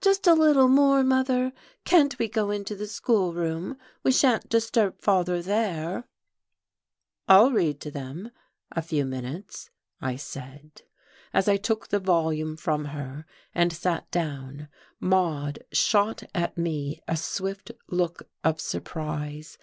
[0.00, 1.52] "Just a little more, mother!
[1.84, 3.76] Can't we go into the schoolroom?
[4.02, 6.04] We shan't disturb father there."
[7.28, 8.30] "I'll read to them
[8.72, 9.68] a few minutes,"
[10.00, 10.80] I said.
[11.34, 14.68] As I took the volume from her and sat down
[15.00, 19.58] Maude shot at me a swift look of surprise.